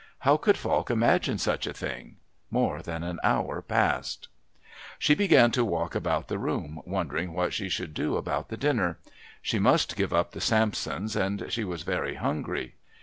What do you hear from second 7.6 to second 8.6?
should do about the